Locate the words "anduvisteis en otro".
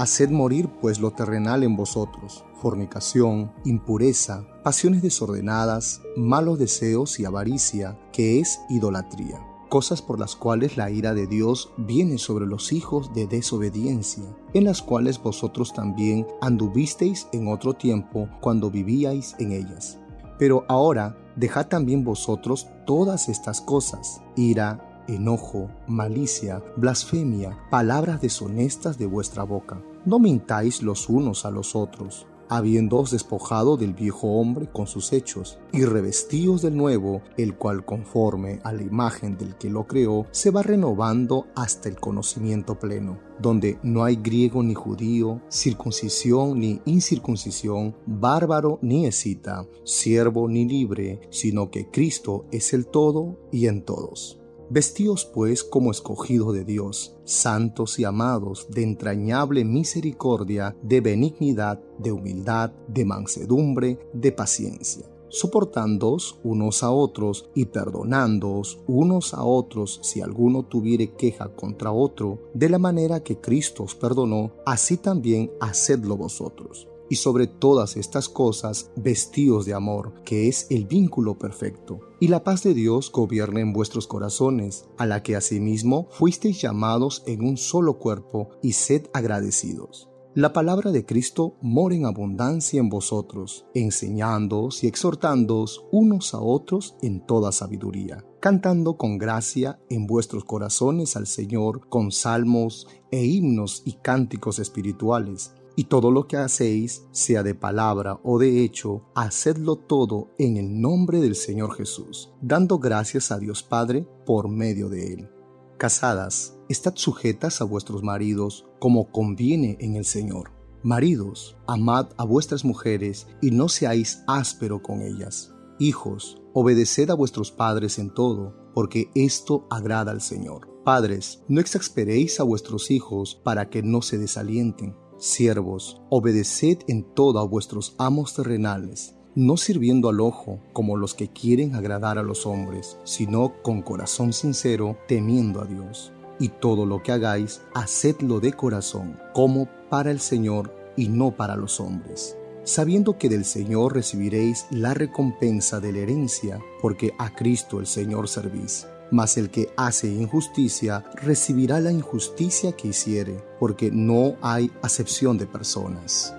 16.40-17.74